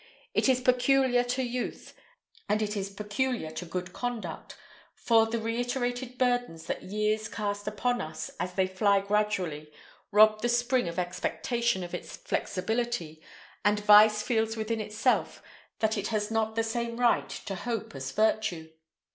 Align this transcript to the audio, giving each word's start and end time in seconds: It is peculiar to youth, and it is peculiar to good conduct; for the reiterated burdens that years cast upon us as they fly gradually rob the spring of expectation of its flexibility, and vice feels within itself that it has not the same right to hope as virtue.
It 0.33 0.49
is 0.49 0.61
peculiar 0.61 1.23
to 1.25 1.43
youth, 1.43 1.93
and 2.49 2.63
it 2.63 2.75
is 2.75 2.89
peculiar 2.89 3.51
to 3.51 3.65
good 3.67 3.93
conduct; 3.93 4.57
for 4.95 5.27
the 5.27 5.37
reiterated 5.39 6.17
burdens 6.17 6.65
that 6.65 6.81
years 6.81 7.29
cast 7.29 7.67
upon 7.67 8.01
us 8.01 8.31
as 8.39 8.55
they 8.55 8.65
fly 8.65 9.01
gradually 9.01 9.71
rob 10.11 10.41
the 10.41 10.49
spring 10.49 10.87
of 10.89 10.97
expectation 10.97 11.83
of 11.83 11.93
its 11.93 12.15
flexibility, 12.17 13.21
and 13.63 13.81
vice 13.81 14.23
feels 14.23 14.57
within 14.57 14.81
itself 14.81 15.43
that 15.81 15.99
it 15.99 16.07
has 16.07 16.31
not 16.31 16.55
the 16.55 16.63
same 16.63 16.97
right 16.99 17.29
to 17.29 17.53
hope 17.53 17.93
as 17.93 18.11
virtue. 18.11 18.69